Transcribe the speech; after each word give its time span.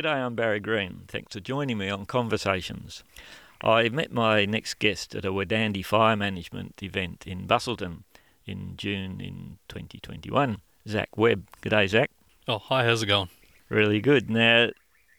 G'day, 0.00 0.24
I'm 0.24 0.34
Barry 0.34 0.60
Green. 0.60 1.02
Thanks 1.08 1.34
for 1.34 1.40
joining 1.40 1.76
me 1.76 1.90
on 1.90 2.06
Conversations. 2.06 3.04
I 3.60 3.90
met 3.90 4.10
my 4.10 4.46
next 4.46 4.78
guest 4.78 5.14
at 5.14 5.26
a 5.26 5.30
Wadandi 5.30 5.84
Fire 5.84 6.16
Management 6.16 6.82
event 6.82 7.26
in 7.26 7.46
Busselton 7.46 8.04
in 8.46 8.78
June 8.78 9.20
in 9.20 9.58
2021. 9.68 10.62
Zach 10.88 11.18
Webb. 11.18 11.48
G'day, 11.60 11.86
Zach. 11.86 12.10
Oh, 12.48 12.56
hi, 12.56 12.86
how's 12.86 13.02
it 13.02 13.08
going? 13.08 13.28
Really 13.68 14.00
good. 14.00 14.30
Now, 14.30 14.70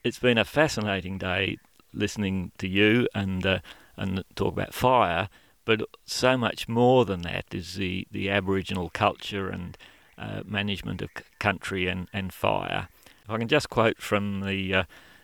it's 0.03 0.17
been 0.17 0.39
a 0.39 0.43
fascinating 0.43 1.19
day 1.19 1.59
listening 1.93 2.51
to 2.57 2.67
you 2.67 3.07
and 3.13 3.45
uh, 3.45 3.59
and 3.95 4.23
talk 4.33 4.53
about 4.53 4.73
fire, 4.73 5.29
but 5.63 5.83
so 6.05 6.35
much 6.37 6.67
more 6.67 7.05
than 7.05 7.21
that 7.21 7.45
is 7.53 7.75
the, 7.75 8.07
the 8.09 8.31
Aboriginal 8.31 8.89
culture 8.89 9.47
and 9.47 9.77
uh, 10.17 10.41
management 10.43 11.03
of 11.03 11.11
c- 11.15 11.23
country 11.37 11.85
and, 11.85 12.07
and 12.11 12.33
fire. 12.33 12.87
I 13.31 13.37
can 13.37 13.47
just 13.47 13.69
quote 13.69 14.01
from 14.01 14.41
the 14.41 14.73
uh, 14.73 14.83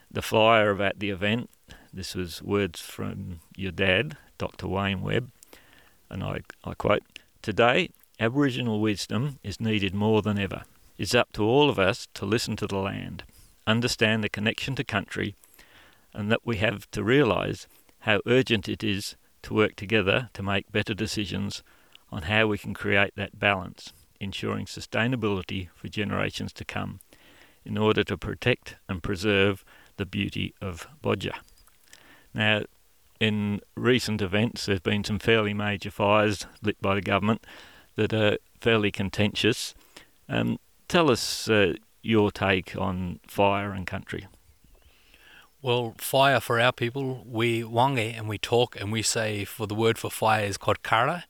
the 0.09 0.21
flyer 0.21 0.69
about 0.69 0.99
the 0.99 1.09
event, 1.09 1.49
this 1.91 2.15
was 2.15 2.41
words 2.41 2.79
from 2.79 3.41
your 3.57 3.73
dad, 3.73 4.15
Dr. 4.37 4.69
Wayne 4.69 5.01
Webb, 5.01 5.29
and 6.09 6.23
I, 6.23 6.39
I 6.63 6.73
quote 6.73 7.03
Today, 7.41 7.89
Aboriginal 8.17 8.79
wisdom 8.79 9.39
is 9.43 9.59
needed 9.59 9.93
more 9.93 10.21
than 10.21 10.39
ever. 10.39 10.63
It's 10.97 11.13
up 11.13 11.33
to 11.33 11.43
all 11.43 11.69
of 11.69 11.77
us 11.77 12.07
to 12.13 12.25
listen 12.25 12.55
to 12.55 12.67
the 12.67 12.77
land, 12.77 13.23
understand 13.67 14.23
the 14.23 14.29
connection 14.29 14.73
to 14.75 14.85
country, 14.85 15.35
and 16.13 16.31
that 16.31 16.45
we 16.45 16.57
have 16.57 16.89
to 16.91 17.03
realise 17.03 17.67
how 17.99 18.21
urgent 18.25 18.69
it 18.69 18.85
is 18.85 19.17
to 19.41 19.53
work 19.53 19.75
together 19.75 20.29
to 20.31 20.41
make 20.41 20.71
better 20.71 20.93
decisions 20.93 21.61
on 22.09 22.23
how 22.23 22.47
we 22.47 22.57
can 22.57 22.73
create 22.73 23.11
that 23.17 23.37
balance, 23.37 23.91
ensuring 24.21 24.65
sustainability 24.65 25.67
for 25.75 25.89
generations 25.89 26.53
to 26.53 26.63
come, 26.63 27.01
in 27.67 27.77
order 27.77 28.03
to 28.03 28.17
protect 28.17 28.77
and 28.87 29.03
preserve 29.03 29.65
the 29.97 30.05
beauty 30.05 30.53
of 30.61 30.87
Boodja. 31.03 31.33
Now, 32.33 32.63
in 33.19 33.61
recent 33.75 34.21
events, 34.21 34.65
there's 34.65 34.79
been 34.79 35.03
some 35.03 35.19
fairly 35.19 35.53
major 35.53 35.91
fires 35.91 36.45
lit 36.61 36.81
by 36.81 36.95
the 36.95 37.01
government 37.01 37.45
that 37.95 38.13
are 38.13 38.37
fairly 38.61 38.91
contentious. 38.91 39.73
Um, 40.29 40.59
tell 40.87 41.11
us 41.11 41.49
uh, 41.49 41.73
your 42.01 42.31
take 42.31 42.75
on 42.77 43.19
fire 43.27 43.71
and 43.71 43.85
country. 43.85 44.27
Well, 45.61 45.95
fire 45.97 46.39
for 46.39 46.59
our 46.61 46.71
people, 46.71 47.25
we 47.27 47.63
wange 47.63 48.17
and 48.17 48.29
we 48.29 48.37
talk 48.37 48.79
and 48.79 48.91
we 48.91 49.01
say 49.01 49.43
for 49.43 49.67
the 49.67 49.75
word 49.75 49.97
for 49.97 50.11
fire 50.11 50.45
is 50.45 50.57
called 50.57 50.83
kara, 50.83 51.25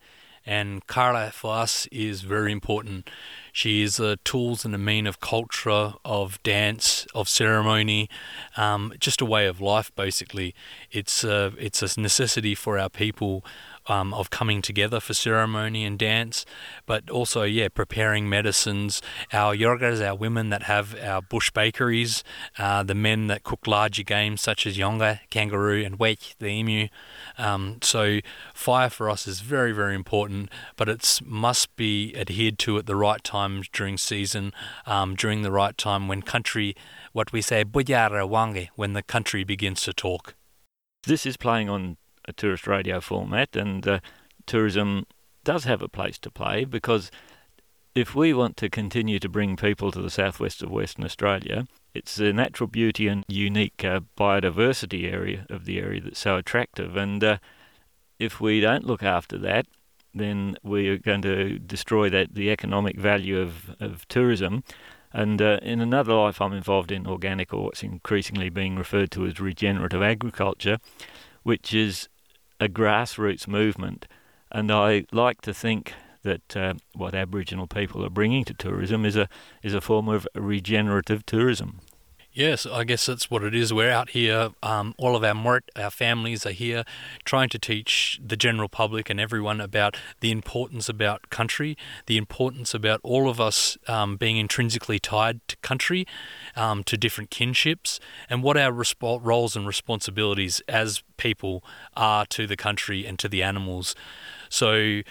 and 0.46 0.86
kara 0.88 1.32
for 1.34 1.54
us 1.56 1.88
is 1.92 2.22
very 2.22 2.52
important. 2.52 3.10
She 3.58 3.82
is 3.82 4.00
a 4.00 4.18
tools 4.18 4.66
and 4.66 4.76
a 4.76 4.78
mean 4.78 5.08
of 5.08 5.20
culture, 5.20 5.96
of 6.06 6.40
dance, 6.44 7.08
of 7.16 7.28
ceremony, 7.28 8.08
um, 8.56 8.94
just 9.00 9.20
a 9.20 9.26
way 9.26 9.48
of 9.48 9.60
life. 9.60 9.92
Basically, 9.96 10.54
it's 10.92 11.24
a, 11.24 11.52
it's 11.58 11.82
a 11.82 12.00
necessity 12.00 12.54
for 12.54 12.78
our 12.78 12.88
people 12.88 13.44
um, 13.88 14.14
of 14.14 14.30
coming 14.30 14.62
together 14.62 15.00
for 15.00 15.14
ceremony 15.14 15.86
and 15.86 15.98
dance, 15.98 16.46
but 16.86 17.10
also, 17.10 17.44
yeah, 17.44 17.70
preparing 17.70 18.30
medicines. 18.30 19.02
Our 19.34 19.56
yorgas, 19.56 20.06
our 20.06 20.16
women 20.16 20.50
that 20.50 20.64
have 20.64 20.96
our 21.02 21.22
bush 21.22 21.52
bakeries, 21.52 22.24
uh, 22.58 22.84
the 22.84 22.96
men 22.96 23.28
that 23.28 23.44
cook 23.44 23.66
larger 23.66 24.04
games 24.04 24.42
such 24.42 24.68
as 24.68 24.78
yonga, 24.78 25.22
kangaroo, 25.30 25.84
and 25.84 25.98
wek, 25.98 26.36
the 26.40 26.48
emu. 26.48 26.88
Um, 27.38 27.80
so, 27.82 28.20
fire 28.54 28.90
for 28.90 29.10
us 29.10 29.28
is 29.28 29.40
very, 29.40 29.72
very 29.72 29.96
important, 29.96 30.50
but 30.76 30.90
it 30.90 31.22
must 31.26 31.76
be 31.76 32.14
adhered 32.16 32.60
to 32.60 32.78
at 32.78 32.86
the 32.86 32.96
right 32.96 33.24
times 33.48 33.70
during 33.72 33.98
season, 33.98 34.52
um, 34.86 35.16
during 35.16 35.42
the 35.42 35.52
right 35.52 35.78
time 35.78 36.08
when 36.08 36.22
country, 36.22 36.76
what 37.14 37.32
we 37.32 37.42
say, 37.42 37.64
bujara 37.64 38.28
wange, 38.28 38.70
when 38.76 38.94
the 38.94 39.02
country 39.02 39.44
begins 39.44 39.82
to 39.82 39.94
talk. 39.94 40.36
This 41.04 41.26
is 41.26 41.38
playing 41.38 41.70
on 41.70 41.98
a 42.26 42.34
tourist 42.34 42.68
radio 42.68 43.00
format, 43.00 43.56
and 43.56 43.88
uh, 43.88 44.00
tourism 44.46 45.06
does 45.46 45.64
have 45.64 45.82
a 45.82 45.88
place 45.88 46.18
to 46.20 46.30
play 46.30 46.66
because 46.66 47.10
if 47.96 48.14
we 48.14 48.34
want 48.34 48.58
to 48.58 48.70
continue 48.70 49.18
to 49.18 49.30
bring 49.30 49.56
people 49.56 49.92
to 49.92 50.02
the 50.02 50.10
southwest 50.10 50.62
of 50.62 50.70
Western 50.70 51.06
Australia, 51.06 51.68
it's 51.94 52.16
the 52.16 52.34
natural 52.34 52.68
beauty 52.68 53.08
and 53.08 53.24
unique 53.30 53.84
uh, 53.86 54.02
biodiversity 54.18 55.12
area 55.12 55.46
of 55.50 55.64
the 55.64 55.80
area 55.80 56.02
that's 56.02 56.20
so 56.20 56.36
attractive. 56.36 56.98
And 56.98 57.24
uh, 57.24 57.38
if 58.20 58.42
we 58.42 58.60
don't 58.60 58.86
look 58.86 59.04
after 59.04 59.38
that, 59.40 59.66
then 60.14 60.58
we 60.64 60.90
are 60.90 60.98
going 60.98 61.22
to 61.22 61.60
destroy 61.60 62.10
that 62.10 62.34
the 62.34 62.50
economic 62.50 62.98
value 62.98 63.40
of, 63.40 63.76
of 63.80 64.08
tourism. 64.08 64.64
And 65.14 65.42
uh, 65.42 65.60
in 65.62 65.82
another 65.82 66.14
life, 66.14 66.42
I'm 66.42 66.54
involved 66.54 66.92
in 66.92 67.08
organic, 67.08 67.54
or 67.54 67.66
what's 67.66 67.84
increasingly 67.84 68.50
being 68.50 68.76
referred 68.76 69.12
to 69.12 69.26
as 69.26 69.40
regenerative 69.40 70.02
agriculture, 70.02 70.78
which 71.44 71.74
is 71.74 72.10
a 72.60 72.68
grassroots 72.68 73.48
movement, 73.48 74.08
and 74.52 74.72
I 74.72 75.06
like 75.12 75.42
to 75.42 75.54
think 75.54 75.94
that 76.24 76.58
uh, 76.58 76.74
what 76.94 77.14
Aboriginal 77.14 77.68
people 77.68 78.04
are 78.06 78.10
bringing 78.10 78.44
to 78.46 78.54
tourism 78.54 79.06
is 79.06 79.16
a 79.16 79.30
is 79.64 79.74
a 79.74 79.82
form 79.82 80.10
of 80.10 80.28
regenerative 80.36 81.26
tourism. 81.26 81.80
Yes, 82.38 82.68
I 82.68 82.84
guess 82.84 83.08
that's 83.08 83.32
what 83.32 83.44
it 83.44 83.56
is. 83.56 83.74
We're 83.74 83.90
out 83.90 84.12
here, 84.12 84.52
um, 84.62 84.94
all 85.00 85.16
of 85.16 85.24
our 85.24 85.62
our 85.76 85.90
families 85.90 86.46
are 86.46 86.52
here, 86.52 86.84
trying 87.26 87.50
to 87.50 87.58
teach 87.58 88.20
the 88.24 88.38
general 88.38 88.70
public 88.70 89.10
and 89.10 89.20
everyone 89.20 89.60
about 89.60 89.98
the 90.20 90.30
importance 90.30 90.88
about 90.88 91.32
country, 91.32 91.76
the 92.06 92.16
importance 92.16 92.76
about 92.76 93.00
all 93.02 93.28
of 93.28 93.42
us 93.42 93.76
um, 93.88 94.18
being 94.18 94.38
intrinsically 94.38 95.00
tied 95.00 95.40
to 95.48 95.58
country, 95.64 96.06
um, 96.56 96.84
to 96.84 96.96
different 96.96 97.32
kinships, 97.32 98.00
and 98.30 98.44
what 98.44 98.56
our 98.56 98.72
resp- 98.72 99.20
roles 99.24 99.56
and 99.56 99.66
responsibilities 99.66 100.62
as 100.68 101.02
people 101.18 101.64
are 101.96 102.24
to 102.28 102.46
the 102.46 102.56
country 102.56 103.04
and 103.04 103.18
to 103.18 103.28
the 103.28 103.42
animals. 103.42 103.96
So 104.48 105.02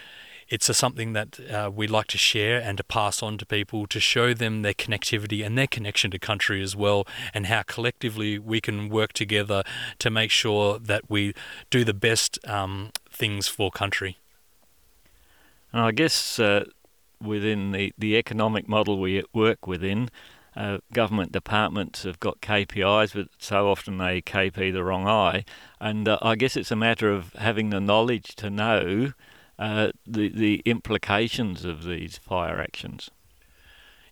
it's 0.49 0.69
a 0.69 0.75
something 0.75 1.13
that 1.13 1.41
uh, 1.51 1.71
we 1.75 1.87
like 1.87 2.07
to 2.09 2.19
share 2.19 2.61
and 2.61 2.79
to 2.79 2.85
pass 2.85 3.23
on 3.23 3.39
to 3.39 3.47
people 3.47 3.87
to 3.89 3.99
show 3.99 4.33
them 4.33 4.63
their 4.63 4.75
connectivity 4.75 5.45
and 5.45 5.59
their 5.59 5.67
connection 5.67 6.11
to 6.13 6.19
country 6.19 6.63
as 6.63 6.77
well, 6.77 7.07
and 7.35 7.47
how 7.47 7.63
collectively 7.63 8.39
we 8.39 8.61
can 8.61 8.89
work 8.89 9.13
together 9.13 9.63
to 9.99 10.11
make 10.11 10.31
sure 10.31 10.79
that 10.79 11.11
we 11.11 11.35
do 11.71 11.85
the 11.85 11.95
best 11.95 12.39
um, 12.49 12.91
things 13.11 13.49
for 13.49 13.71
country. 13.71 14.19
And 15.73 15.83
I 15.83 15.91
guess 15.91 16.39
uh, 16.39 16.67
within 17.21 17.73
the, 17.73 17.93
the 17.99 18.17
economic 18.17 18.69
model 18.69 19.01
we 19.01 19.23
work 19.33 19.67
within, 19.67 20.11
uh, 20.57 20.79
government 20.93 21.33
departments 21.33 22.05
have 22.05 22.19
got 22.19 22.41
KPIs, 22.41 23.15
but 23.15 23.29
so 23.39 23.69
often 23.69 23.99
they 23.99 24.23
KP 24.23 24.73
the 24.73 24.83
wrong 24.83 25.07
eye. 25.07 25.45
And 25.81 26.09
uh, 26.09 26.19
I 26.23 26.35
guess 26.35 26.57
it's 26.57 26.71
a 26.71 26.77
matter 26.77 27.11
of 27.11 27.35
having 27.35 27.71
the 27.71 27.81
knowledge 27.81 28.35
to 28.37 28.49
know 28.49 29.13
uh, 29.59 29.93
the 30.07 30.29
the 30.29 30.63
implications 30.65 31.65
of 31.65 31.85
these 31.85 32.19
fire 32.19 32.61
actions. 32.61 33.11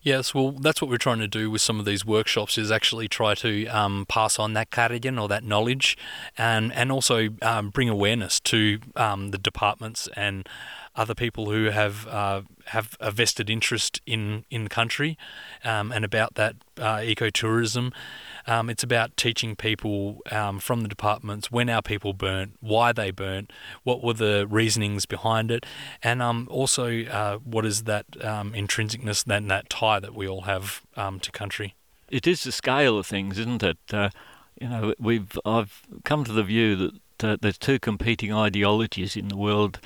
Yes, 0.04 0.34
well, 0.34 0.50
that's 0.52 0.82
what 0.82 0.90
we're 0.90 0.98
trying 0.98 1.20
to 1.20 1.26
do 1.28 1.50
with 1.50 1.62
some 1.62 1.78
of 1.80 1.86
these 1.86 2.04
workshops 2.04 2.58
is 2.58 2.70
actually 2.70 3.08
try 3.08 3.34
to 3.36 3.66
um, 3.68 4.04
pass 4.06 4.38
on 4.38 4.52
that 4.52 4.70
karajan 4.70 5.18
or 5.18 5.28
that 5.28 5.44
knowledge, 5.44 5.96
and 6.36 6.72
and 6.74 6.92
also 6.92 7.30
um, 7.40 7.70
bring 7.70 7.88
awareness 7.88 8.38
to 8.40 8.80
um, 8.96 9.30
the 9.30 9.38
departments 9.38 10.06
and 10.14 10.46
other 10.96 11.14
people 11.14 11.50
who 11.50 11.70
have 11.70 12.06
uh, 12.06 12.42
have 12.66 12.96
a 13.00 13.10
vested 13.10 13.50
interest 13.50 14.00
in 14.06 14.44
in 14.50 14.64
the 14.64 14.70
country 14.70 15.18
um, 15.64 15.92
and 15.92 16.04
about 16.04 16.34
that 16.34 16.56
uh, 16.78 16.96
ecotourism. 16.98 17.92
Um, 18.46 18.68
it's 18.68 18.82
about 18.82 19.16
teaching 19.16 19.56
people 19.56 20.20
um, 20.30 20.60
from 20.60 20.82
the 20.82 20.88
departments 20.88 21.50
when 21.50 21.70
our 21.70 21.80
people 21.80 22.12
burnt, 22.12 22.56
why 22.60 22.92
they 22.92 23.10
burnt, 23.10 23.50
what 23.84 24.02
were 24.02 24.12
the 24.12 24.46
reasonings 24.48 25.06
behind 25.06 25.50
it, 25.50 25.64
and 26.02 26.20
um, 26.20 26.46
also 26.50 27.04
uh, 27.04 27.38
what 27.38 27.64
is 27.64 27.84
that 27.84 28.04
um, 28.22 28.52
intrinsicness, 28.52 29.24
that, 29.24 29.48
that 29.48 29.70
tie 29.70 29.98
that 29.98 30.14
we 30.14 30.28
all 30.28 30.42
have 30.42 30.82
um, 30.96 31.20
to 31.20 31.32
country. 31.32 31.74
It 32.10 32.26
is 32.26 32.44
the 32.44 32.52
scale 32.52 32.98
of 32.98 33.06
things, 33.06 33.38
isn't 33.38 33.62
it? 33.62 33.78
Uh, 33.90 34.10
you 34.60 34.68
know, 34.68 34.94
we've 34.98 35.38
I've 35.44 35.82
come 36.04 36.22
to 36.24 36.32
the 36.32 36.44
view 36.44 36.76
that 36.76 36.94
uh, 37.24 37.36
there's 37.40 37.58
two 37.58 37.78
competing 37.78 38.32
ideologies 38.32 39.16
in 39.16 39.28
the 39.28 39.36
world 39.36 39.80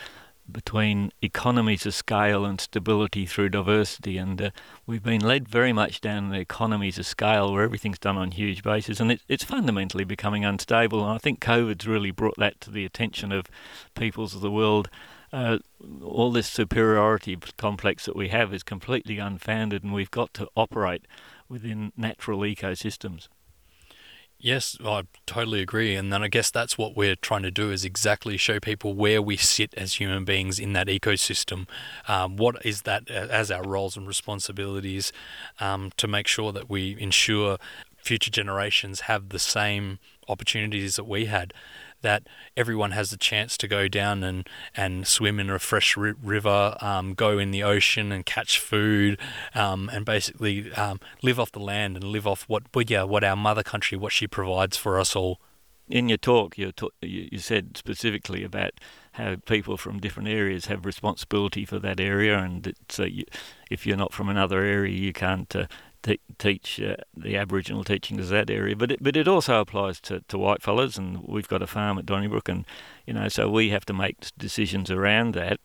between 0.51 1.13
economies 1.21 1.85
of 1.87 1.95
scale 1.95 2.45
and 2.45 2.61
stability 2.61 3.27
through 3.27 3.51
diversity. 3.51 4.19
And 4.19 4.41
uh, 4.41 4.51
we've 4.87 5.03
been 5.03 5.21
led 5.21 5.49
very 5.49 5.73
much 5.73 6.01
down 6.01 6.31
the 6.31 6.41
economies 6.41 6.99
of 6.99 7.07
scale 7.07 7.53
where 7.53 7.63
everything's 7.63 7.99
done 7.99 8.17
on 8.17 8.31
huge 8.31 8.63
bases. 8.63 9.01
And 9.01 9.13
it, 9.13 9.21
it's 9.29 9.45
fundamentally 9.45 10.05
becoming 10.05 10.45
unstable. 10.45 11.03
And 11.03 11.13
I 11.13 11.19
think 11.19 11.41
COVID's 11.41 11.87
really 11.87 12.11
brought 12.11 12.37
that 12.39 12.61
to 12.63 12.71
the 12.71 12.85
attention 12.85 13.33
of 13.33 13.47
peoples 13.95 14.35
of 14.35 14.41
the 14.41 14.51
world. 14.51 14.89
Uh, 15.33 15.59
all 16.03 16.33
this 16.33 16.49
superiority 16.49 17.37
complex 17.59 18.07
that 18.07 18.17
we 18.17 18.29
have 18.29 18.55
is 18.55 18.63
completely 18.63 19.19
unfounded, 19.19 19.85
and 19.85 19.93
we've 19.93 20.11
got 20.11 20.33
to 20.33 20.49
operate 20.57 21.07
within 21.49 21.93
natural 21.97 22.41
ecosystems. 22.41 23.29
Yes, 24.41 24.79
I 24.85 25.03
totally 25.27 25.61
agree. 25.61 25.97
And 25.97 26.13
then 26.13 26.23
I 26.23 26.29
guess 26.29 26.49
that's 26.53 26.79
what 26.79 26.97
we're 26.97 27.17
trying 27.17 27.43
to 27.43 27.51
do 27.51 27.73
is 27.73 27.85
exactly 27.85 28.37
show 28.37 28.61
people 28.61 28.95
where 28.95 29.21
we 29.21 29.37
sit 29.37 29.75
as 29.75 29.95
human 29.95 30.25
beings 30.25 30.61
in 30.61 30.75
that 30.75 30.87
ecosystem. 30.87 31.67
Um, 32.07 32.37
what 32.37 32.65
is 32.65 32.83
that 32.83 33.11
as 33.11 33.51
our 33.51 33.65
roles 33.67 33.97
and 33.97 34.07
responsibilities 34.07 35.13
um, 35.59 35.91
to 35.97 36.07
make 36.07 36.29
sure 36.29 36.53
that 36.53 36.71
we 36.71 36.97
ensure 37.01 37.59
future 37.99 38.31
generations 38.31 39.01
have 39.01 39.29
the 39.31 39.39
same 39.39 39.99
opportunities 40.29 40.97
that 40.97 41.05
we 41.05 41.27
had 41.27 41.53
that 42.01 42.27
everyone 42.57 42.93
has 42.93 43.11
the 43.11 43.17
chance 43.17 43.57
to 43.57 43.67
go 43.67 43.89
down 43.89 44.23
and, 44.23 44.49
and 44.77 45.07
swim 45.07 45.41
in 45.41 45.51
a 45.51 45.59
fresh 45.59 45.97
ri- 45.97 46.15
river, 46.23 46.77
um, 46.81 47.15
go 47.15 47.39
in 47.39 47.51
the 47.51 47.63
ocean 47.63 48.13
and 48.13 48.25
catch 48.25 48.59
food, 48.59 49.19
um, 49.55 49.91
and 49.93 50.05
basically 50.05 50.73
um, 50.75 51.01
live 51.23 51.41
off 51.41 51.53
the 51.53 51.61
land 51.61 51.97
and 51.97 52.05
live 52.05 52.27
off 52.27 52.45
what 52.47 52.63
yeah, 52.89 53.03
what 53.03 53.25
our 53.25 53.37
mother 53.37 53.63
country, 53.63 53.99
what 53.99 54.13
she 54.13 54.27
provides 54.27 54.77
for 54.77 54.99
us 54.99 55.17
all. 55.17 55.41
In 55.89 56.09
your 56.09 56.19
talk, 56.19 56.59
you, 56.59 56.71
ta- 56.71 56.89
you 57.01 57.39
said 57.39 57.77
specifically 57.77 58.45
about 58.45 58.73
how 59.13 59.37
people 59.47 59.79
from 59.79 59.99
different 59.99 60.29
areas 60.29 60.67
have 60.67 60.85
responsibility 60.85 61.65
for 61.65 61.79
that 61.79 61.99
area, 61.99 62.39
and 62.39 62.75
so 62.89 63.05
you, 63.05 63.25
if 63.71 63.87
you're 63.87 63.97
not 63.97 64.13
from 64.13 64.29
another 64.29 64.61
area, 64.61 64.95
you 64.95 65.13
can't 65.15 65.55
uh, 65.57 65.67
te- 66.03 66.21
teach 66.39 66.81
uh, 66.81 66.97
the 67.17 67.37
Aboriginal 67.37 67.85
teachings 67.85 68.23
of 68.23 68.29
that 68.29 68.51
area. 68.51 68.77
But 68.77 68.93
it, 68.93 69.03
but 69.03 69.17
it 69.17 69.29
also 69.29 69.61
applies 69.61 70.01
to, 70.03 70.23
to 70.29 70.39
white 70.39 70.63
fellas, 70.63 70.97
and 70.97 71.23
we've 71.27 71.49
got 71.49 71.63
a 71.63 71.67
farm 71.67 71.99
at 71.99 72.07
Donnybrook, 72.07 72.49
and 72.49 72.65
you 73.07 73.13
know, 73.13 73.29
so 73.29 73.49
we 73.49 73.71
have 73.71 73.85
to 73.87 73.93
make 73.93 74.31
decisions 74.37 74.91
around 74.91 75.35
that. 75.35 75.61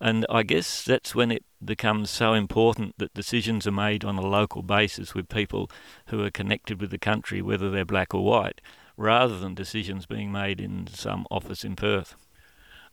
And 0.00 0.26
I 0.28 0.42
guess 0.42 0.84
that's 0.84 1.14
when 1.14 1.30
it 1.30 1.44
becomes 1.64 2.10
so 2.10 2.34
important 2.34 2.94
that 2.98 3.14
decisions 3.14 3.66
are 3.66 3.72
made 3.72 4.04
on 4.04 4.18
a 4.18 4.26
local 4.26 4.62
basis 4.62 5.14
with 5.14 5.28
people 5.28 5.70
who 6.06 6.22
are 6.24 6.30
connected 6.30 6.80
with 6.80 6.90
the 6.90 6.98
country, 6.98 7.40
whether 7.40 7.70
they're 7.70 7.84
black 7.84 8.14
or 8.14 8.24
white, 8.24 8.60
rather 8.96 9.38
than 9.38 9.54
decisions 9.54 10.04
being 10.06 10.30
made 10.30 10.60
in 10.60 10.88
some 10.88 11.26
office 11.30 11.64
in 11.64 11.76
Perth. 11.76 12.16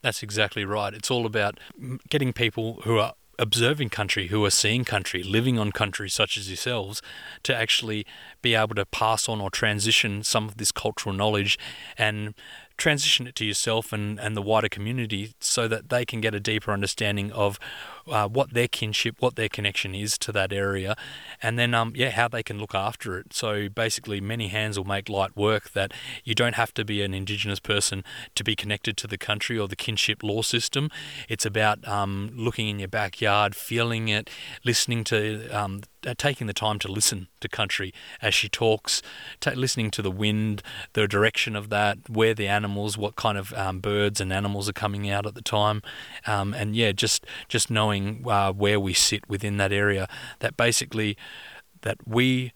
That's 0.01 0.23
exactly 0.23 0.65
right. 0.65 0.93
It's 0.93 1.11
all 1.11 1.25
about 1.25 1.59
getting 2.09 2.33
people 2.33 2.81
who 2.83 2.97
are 2.97 3.13
observing 3.41 3.89
country, 3.89 4.27
who 4.27 4.45
are 4.45 4.51
seeing 4.51 4.85
country, 4.85 5.23
living 5.23 5.57
on 5.57 5.71
country, 5.71 6.09
such 6.09 6.37
as 6.37 6.47
yourselves, 6.47 7.01
to 7.43 7.53
actually 7.53 8.05
be 8.41 8.53
able 8.53 8.75
to 8.75 8.85
pass 8.85 9.27
on 9.27 9.41
or 9.41 9.49
transition 9.49 10.23
some 10.23 10.47
of 10.47 10.57
this 10.57 10.71
cultural 10.71 11.13
knowledge 11.13 11.57
and 11.97 12.35
transition 12.81 13.27
it 13.27 13.35
to 13.35 13.45
yourself 13.45 13.93
and, 13.93 14.19
and 14.19 14.35
the 14.35 14.41
wider 14.41 14.67
community 14.67 15.33
so 15.39 15.67
that 15.67 15.89
they 15.89 16.03
can 16.03 16.19
get 16.19 16.33
a 16.33 16.39
deeper 16.39 16.71
understanding 16.71 17.31
of 17.31 17.59
uh, 18.09 18.27
what 18.27 18.55
their 18.55 18.67
kinship, 18.67 19.17
what 19.19 19.35
their 19.35 19.47
connection 19.47 19.93
is 19.93 20.17
to 20.17 20.31
that 20.31 20.51
area, 20.51 20.95
and 21.43 21.59
then 21.59 21.75
um, 21.75 21.93
yeah, 21.95 22.09
how 22.09 22.27
they 22.27 22.41
can 22.41 22.57
look 22.57 22.73
after 22.73 23.19
it. 23.19 23.33
So 23.33 23.69
basically, 23.69 24.19
many 24.19 24.47
hands 24.47 24.79
will 24.79 24.87
make 24.87 25.09
light 25.09 25.37
work. 25.37 25.73
That 25.73 25.93
you 26.23 26.33
don't 26.33 26.55
have 26.55 26.73
to 26.73 26.83
be 26.83 27.03
an 27.03 27.13
Indigenous 27.13 27.59
person 27.59 28.03
to 28.33 28.43
be 28.43 28.55
connected 28.55 28.97
to 28.97 29.07
the 29.07 29.17
country 29.17 29.59
or 29.59 29.67
the 29.67 29.75
kinship 29.75 30.23
law 30.23 30.41
system. 30.41 30.89
It's 31.29 31.45
about 31.45 31.87
um, 31.87 32.31
looking 32.33 32.67
in 32.67 32.79
your 32.79 32.87
backyard, 32.87 33.55
feeling 33.55 34.07
it, 34.07 34.27
listening 34.65 35.03
to 35.05 35.47
um, 35.49 35.81
uh, 36.05 36.13
taking 36.17 36.47
the 36.47 36.53
time 36.53 36.79
to 36.79 36.91
listen 36.91 37.27
to 37.39 37.47
country 37.47 37.93
as 38.21 38.33
she 38.33 38.49
talks, 38.49 39.01
t- 39.39 39.51
listening 39.51 39.91
to 39.91 40.01
the 40.01 40.11
wind, 40.11 40.63
the 40.93 41.07
direction 41.07 41.55
of 41.55 41.69
that, 41.69 41.97
where 42.09 42.33
the 42.33 42.47
animals, 42.47 42.97
what 42.97 43.15
kind 43.15 43.37
of 43.37 43.53
um, 43.53 43.79
birds 43.79 44.19
and 44.19 44.31
animals 44.31 44.67
are 44.69 44.73
coming 44.73 45.09
out 45.09 45.25
at 45.25 45.35
the 45.35 45.41
time, 45.41 45.81
um, 46.27 46.53
and 46.53 46.75
yeah, 46.75 46.91
just 46.91 47.25
just 47.47 47.69
knowing 47.69 48.25
uh, 48.27 48.51
where 48.51 48.79
we 48.79 48.93
sit 48.93 49.27
within 49.29 49.57
that 49.57 49.71
area. 49.71 50.07
That 50.39 50.57
basically 50.57 51.17
that 51.81 51.97
we 52.07 52.53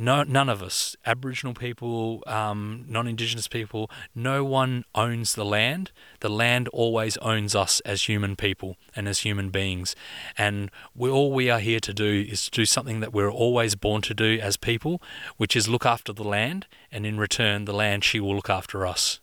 no, 0.00 0.22
none 0.22 0.48
of 0.48 0.62
us, 0.62 0.96
Aboriginal 1.04 1.52
people, 1.52 2.22
um, 2.26 2.86
non 2.88 3.06
Indigenous 3.06 3.48
people, 3.48 3.90
no 4.14 4.42
one 4.42 4.86
owns 4.94 5.34
the 5.34 5.44
land. 5.44 5.92
The 6.20 6.30
land 6.30 6.68
always 6.68 7.18
owns 7.18 7.54
us 7.54 7.80
as 7.80 8.04
human 8.04 8.34
people 8.34 8.78
and 8.96 9.06
as 9.06 9.20
human 9.20 9.50
beings. 9.50 9.94
And 10.38 10.70
we, 10.94 11.10
all 11.10 11.32
we 11.32 11.50
are 11.50 11.58
here 11.58 11.80
to 11.80 11.92
do 11.92 12.26
is 12.26 12.46
to 12.46 12.50
do 12.50 12.64
something 12.64 13.00
that 13.00 13.12
we're 13.12 13.30
always 13.30 13.74
born 13.74 14.00
to 14.02 14.14
do 14.14 14.38
as 14.40 14.56
people, 14.56 15.02
which 15.36 15.54
is 15.54 15.68
look 15.68 15.84
after 15.84 16.14
the 16.14 16.24
land, 16.24 16.66
and 16.90 17.04
in 17.04 17.18
return, 17.18 17.66
the 17.66 17.74
land, 17.74 18.02
she 18.02 18.20
will 18.20 18.34
look 18.34 18.48
after 18.48 18.86
us. 18.86 19.20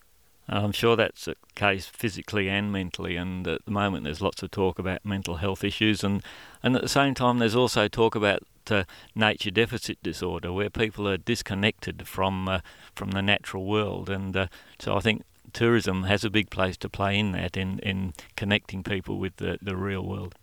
I'm 0.48 0.74
sure 0.74 0.96
that's 0.96 1.26
the 1.26 1.36
case 1.56 1.88
physically 1.88 2.50
and 2.50 2.72
mentally, 2.72 3.16
and 3.16 3.48
at 3.48 3.66
the 3.66 3.72
moment 3.72 4.04
there's 4.04 4.22
lots 4.22 4.44
of 4.44 4.52
talk 4.52 4.78
about 4.78 5.04
mental 5.04 5.38
health 5.38 5.64
issues, 5.64 6.04
and, 6.04 6.24
and 6.62 6.76
at 6.76 6.84
the 6.84 6.88
same 6.88 7.16
time 7.16 7.40
there's 7.40 7.56
also 7.56 7.88
talk 7.88 8.14
about 8.14 8.44
uh, 8.72 8.84
nature 9.16 9.52
deficit 9.52 10.02
disorder, 10.04 10.52
where 10.52 10.70
people 10.70 11.08
are 11.08 11.18
disconnected 11.18 12.08
from 12.08 12.48
uh, 12.48 12.60
from 12.96 13.12
the 13.12 13.22
natural 13.22 13.66
world, 13.66 14.10
and 14.10 14.36
uh, 14.36 14.48
so 14.80 14.96
I 14.96 15.00
think 15.00 15.24
tourism 15.54 16.04
has 16.04 16.24
a 16.24 16.30
big 16.30 16.50
place 16.50 16.78
to 16.78 16.90
play 16.90 17.18
in 17.18 17.32
that, 17.34 17.58
in 17.58 17.80
in 17.80 18.14
connecting 18.36 18.84
people 18.84 19.18
with 19.18 19.38
the 19.38 19.58
the 19.62 19.76
real 19.76 20.04
world. 20.04 20.36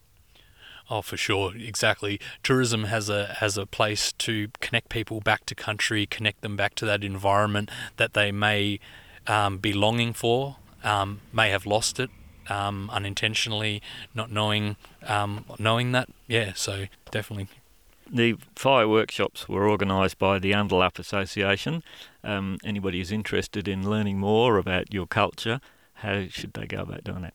Oh, 0.91 1.01
for 1.01 1.17
sure, 1.17 1.57
exactly. 1.57 2.21
Tourism 2.43 2.85
has 2.85 3.09
a 3.09 3.37
has 3.41 3.57
a 3.57 3.67
place 3.67 4.13
to 4.13 4.49
connect 4.61 4.91
people 4.91 5.21
back 5.21 5.47
to 5.47 5.55
country, 5.55 6.07
connect 6.07 6.43
them 6.43 6.57
back 6.57 6.75
to 6.77 6.87
that 6.87 7.03
environment 7.03 7.71
that 7.97 8.13
they 8.13 8.31
may 8.31 8.81
um, 9.27 9.59
be 9.59 9.73
longing 9.73 10.13
for, 10.13 10.57
um, 10.83 11.21
may 11.33 11.49
have 11.51 11.65
lost 11.65 11.99
it 11.99 12.11
um, 12.49 12.91
unintentionally, 12.93 13.81
not 14.15 14.31
knowing 14.31 14.77
um, 15.07 15.45
knowing 15.59 15.93
that. 15.93 16.09
Yeah, 16.27 16.53
so 16.55 16.85
definitely 17.11 17.49
the 18.11 18.37
fire 18.57 18.89
workshops 18.89 19.49
were 19.49 19.69
organised 19.69 20.19
by 20.19 20.39
the 20.39 20.53
Undalup 20.53 20.99
Association. 20.99 21.83
Um, 22.23 22.59
anybody 22.65 22.99
who's 22.99 23.13
interested 23.13 23.69
in 23.69 23.89
learning 23.89 24.19
more 24.19 24.59
about 24.59 24.93
your 24.93 25.07
culture, 25.07 25.61
how 25.95 26.27
should 26.29 26.53
they 26.55 26.67
go 26.67 26.83
about 26.83 27.05
doing 27.05 27.23
that? 27.23 27.35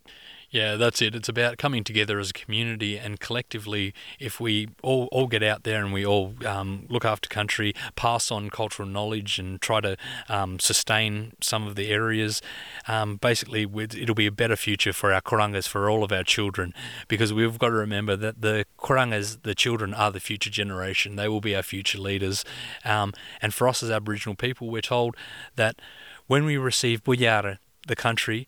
Yeah, 0.50 0.76
that's 0.76 1.02
it. 1.02 1.14
It's 1.14 1.28
about 1.28 1.58
coming 1.58 1.84
together 1.84 2.18
as 2.18 2.30
a 2.30 2.32
community 2.32 2.96
and 2.96 3.20
collectively, 3.20 3.92
if 4.18 4.40
we 4.40 4.68
all, 4.82 5.06
all 5.12 5.26
get 5.26 5.42
out 5.42 5.64
there 5.64 5.84
and 5.84 5.92
we 5.92 6.06
all 6.06 6.34
um, 6.46 6.86
look 6.88 7.04
after 7.04 7.28
country, 7.28 7.74
pass 7.96 8.30
on 8.30 8.48
cultural 8.48 8.88
knowledge 8.88 9.38
and 9.38 9.60
try 9.60 9.82
to 9.82 9.98
um, 10.30 10.58
sustain 10.58 11.32
some 11.42 11.66
of 11.66 11.76
the 11.76 11.90
areas, 11.90 12.40
um, 12.86 13.16
basically 13.16 13.66
it'll 14.00 14.14
be 14.14 14.26
a 14.26 14.32
better 14.32 14.56
future 14.56 14.94
for 14.94 15.12
our 15.12 15.20
Korangas, 15.20 15.68
for 15.68 15.90
all 15.90 16.02
of 16.02 16.12
our 16.12 16.24
children, 16.24 16.72
because 17.08 17.30
we've 17.30 17.58
got 17.58 17.68
to 17.68 17.74
remember 17.74 18.16
that 18.16 18.40
the 18.40 18.64
Korangas, 18.78 19.42
the 19.42 19.54
children, 19.54 19.92
are 19.92 20.10
the 20.10 20.20
future 20.20 20.50
generation. 20.50 21.16
They 21.16 21.28
will 21.28 21.42
be 21.42 21.54
our 21.54 21.62
future 21.62 21.98
leaders. 21.98 22.42
Um, 22.86 23.12
and 23.42 23.52
for 23.52 23.68
us 23.68 23.82
as 23.82 23.90
Aboriginal 23.90 24.34
people, 24.34 24.70
we're 24.70 24.80
told 24.80 25.14
that 25.56 25.78
when 26.26 26.46
we 26.46 26.56
receive 26.56 27.04
Buyara, 27.04 27.58
the 27.86 27.96
country, 27.96 28.46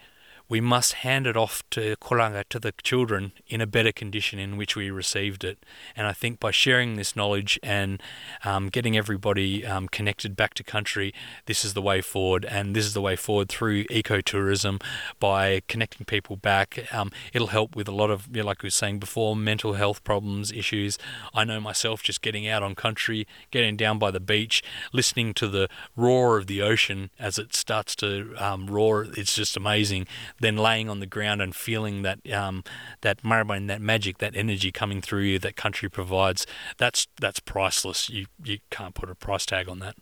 we 0.51 0.61
must 0.61 0.95
hand 0.95 1.29
it 1.29 1.37
off 1.37 1.63
to 1.71 1.95
Koranga, 2.03 2.43
to 2.51 2.59
the 2.59 2.73
children, 2.83 3.31
in 3.47 3.61
a 3.61 3.69
better 3.69 3.93
condition 3.93 4.41
in 4.41 4.57
which 4.57 4.75
we 4.75 4.91
received 4.91 5.45
it. 5.45 5.65
And 5.95 6.09
I 6.09 6.13
think 6.13 6.41
by 6.41 6.51
sharing 6.51 6.97
this 6.97 7.15
knowledge 7.15 7.59
and 7.63 8.03
um, 8.45 8.69
getting 8.69 8.97
everybody 8.97 9.65
um, 9.65 9.87
connected 9.87 10.35
back 10.35 10.55
to 10.55 10.65
country, 10.65 11.15
this 11.47 11.65
is 11.65 11.75
the 11.75 11.81
way 11.81 12.01
forward. 12.01 12.45
And 12.45 12.75
this 12.75 12.85
is 12.85 12.95
the 12.95 13.01
way 13.01 13.15
forward 13.15 13.49
through 13.49 13.85
ecotourism 13.85 14.83
by 15.21 15.63
connecting 15.69 16.05
people 16.05 16.35
back. 16.35 16.93
Um, 16.93 17.13
it'll 17.33 17.49
help 17.49 17.77
with 17.77 17.87
a 17.87 17.93
lot 17.93 18.11
of, 18.11 18.27
you 18.33 18.43
know, 18.43 18.47
like 18.49 18.65
we 18.65 18.67
were 18.67 18.73
saying 18.73 18.99
before, 18.99 19.37
mental 19.37 19.75
health 19.75 20.03
problems, 20.03 20.51
issues. 20.51 20.99
I 21.33 21.45
know 21.45 21.61
myself 21.61 22.03
just 22.03 22.23
getting 22.23 22.49
out 22.49 22.65
on 22.65 22.75
country, 22.75 23.25
getting 23.53 23.77
down 23.77 24.01
by 24.01 24.11
the 24.11 24.19
beach, 24.19 24.65
listening 24.93 25.33
to 25.35 25.47
the 25.47 25.69
roar 25.95 26.37
of 26.39 26.49
the 26.49 26.61
ocean 26.61 27.11
as 27.21 27.39
it 27.39 27.55
starts 27.55 27.95
to 27.97 28.35
um, 28.37 28.67
roar. 28.67 29.07
It's 29.17 29.37
just 29.37 29.57
amazing 29.57 30.09
then 30.41 30.57
laying 30.57 30.89
on 30.89 31.01
the 31.01 31.07
ground 31.07 31.41
and 31.41 31.55
feeling 31.55 32.03
that 32.03 32.19
um, 32.33 32.65
that 33.03 33.23
marabone, 33.23 33.69
that 33.69 33.81
magic, 33.81 34.19
that 34.19 34.35
energy 34.35 34.73
coming 34.73 35.01
through 35.01 35.23
you 35.23 35.39
that 35.39 35.57
country 35.57 35.89
provides, 35.89 36.47
that's 36.79 37.07
that's 37.21 37.41
priceless. 37.41 38.09
You 38.11 38.27
you 38.43 38.59
can't 38.71 38.95
put 38.95 39.11
a 39.11 39.15
price 39.15 39.47
tag 39.47 39.69
on 39.69 39.79
that. 39.81 39.97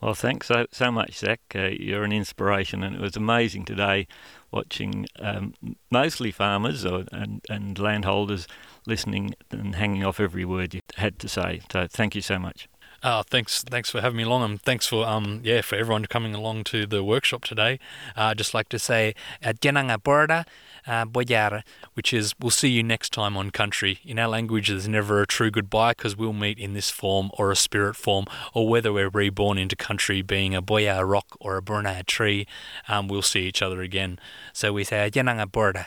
Well, 0.00 0.14
thanks 0.14 0.48
so 0.48 0.66
so 0.70 0.90
much, 0.90 1.18
Zach. 1.18 1.40
Uh, 1.54 1.68
you're 1.68 2.04
an 2.04 2.12
inspiration, 2.12 2.82
and 2.82 2.94
it 2.94 3.00
was 3.00 3.16
amazing 3.16 3.64
today 3.64 4.06
watching 4.50 5.06
um, 5.18 5.54
mostly 5.90 6.30
farmers 6.30 6.84
or, 6.84 7.04
and 7.12 7.42
and 7.48 7.78
landholders 7.78 8.46
listening 8.86 9.34
and 9.50 9.74
hanging 9.74 10.04
off 10.04 10.20
every 10.20 10.44
word 10.44 10.74
you 10.74 10.82
had 10.96 11.18
to 11.20 11.28
say. 11.28 11.60
So, 11.72 11.86
thank 11.90 12.14
you 12.14 12.20
so 12.22 12.38
much. 12.38 12.68
Uh, 13.02 13.22
thanks, 13.22 13.62
thanks 13.62 13.90
for 13.90 14.00
having 14.00 14.16
me 14.16 14.22
along, 14.24 14.42
and 14.42 14.62
thanks 14.62 14.86
for 14.86 15.06
um, 15.06 15.40
yeah, 15.44 15.60
for 15.60 15.76
everyone 15.76 16.06
coming 16.06 16.34
along 16.34 16.64
to 16.64 16.86
the 16.86 17.04
workshop 17.04 17.44
today. 17.44 17.78
Uh, 18.16 18.24
I'd 18.24 18.38
just 18.38 18.54
like 18.54 18.68
to 18.70 18.78
say, 18.78 19.14
Jananga 19.42 19.98
Borda, 19.98 20.44
Boyara, 20.86 21.62
which 21.94 22.12
is 22.12 22.34
we'll 22.40 22.50
see 22.50 22.68
you 22.68 22.82
next 22.82 23.12
time 23.12 23.36
on 23.36 23.50
country. 23.50 23.98
In 24.04 24.18
our 24.18 24.28
language, 24.28 24.68
there's 24.68 24.88
never 24.88 25.20
a 25.20 25.26
true 25.26 25.50
goodbye 25.50 25.92
because 25.92 26.16
we'll 26.16 26.32
meet 26.32 26.58
in 26.58 26.74
this 26.74 26.90
form 26.90 27.30
or 27.34 27.50
a 27.50 27.56
spirit 27.56 27.96
form, 27.96 28.26
or 28.54 28.68
whether 28.68 28.92
we're 28.92 29.08
reborn 29.08 29.58
into 29.58 29.76
country, 29.76 30.22
being 30.22 30.54
a 30.54 30.62
boya 30.62 31.08
rock 31.08 31.36
or 31.40 31.56
a 31.56 31.62
burna 31.62 32.04
tree, 32.06 32.46
um, 32.88 33.08
we'll 33.08 33.22
see 33.22 33.46
each 33.46 33.62
other 33.62 33.82
again. 33.82 34.18
So 34.52 34.72
we 34.72 34.84
say 34.84 35.10
Jananga 35.10 35.46
Borda. 35.46 35.86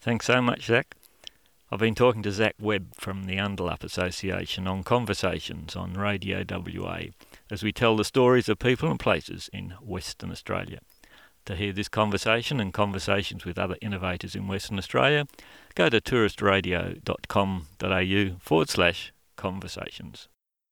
Thanks 0.00 0.26
so 0.26 0.40
much, 0.40 0.66
Zach. 0.66 0.94
I've 1.70 1.80
been 1.80 1.94
talking 1.94 2.22
to 2.22 2.32
Zach 2.32 2.54
Webb 2.58 2.94
from 2.94 3.24
the 3.24 3.36
Undalup 3.36 3.84
Association 3.84 4.66
on 4.66 4.82
Conversations 4.82 5.76
on 5.76 5.92
Radio 5.92 6.42
WA 6.48 7.00
as 7.50 7.62
we 7.62 7.72
tell 7.72 7.94
the 7.94 8.06
stories 8.06 8.48
of 8.48 8.58
people 8.58 8.90
and 8.90 8.98
places 8.98 9.50
in 9.52 9.74
Western 9.82 10.30
Australia. 10.30 10.78
To 11.44 11.54
hear 11.54 11.74
this 11.74 11.90
conversation 11.90 12.58
and 12.58 12.72
conversations 12.72 13.44
with 13.44 13.58
other 13.58 13.76
innovators 13.82 14.34
in 14.34 14.48
Western 14.48 14.78
Australia, 14.78 15.26
go 15.74 15.90
to 15.90 16.00
touristradio.com.au 16.00 18.36
forward 18.40 18.70
slash 18.70 19.12
conversations. 19.36 20.28